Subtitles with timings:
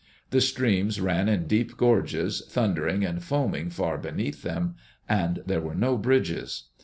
[0.31, 4.73] The streams ran in deep gorges, thundering and foaming far beneath them;
[5.07, 6.69] and there were no bridges.